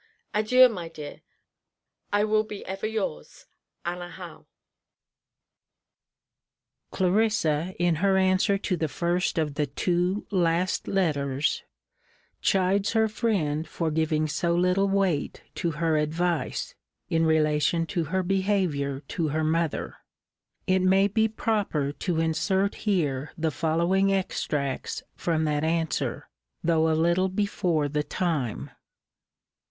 [0.33, 1.19] Adieu, my dear.
[2.11, 3.45] I will be ever yours.
[3.85, 4.47] ANNA HOWE.
[6.91, 11.61] [Clarissa, in her answer to the first of the two last letters,
[12.41, 16.73] chides her friend for giving so little weight to her advice,
[17.11, 19.97] in relation to her behaviour to her mother.
[20.65, 26.27] It may be proper to insert here the following extracts from that answer,
[26.63, 28.71] though a little before the time.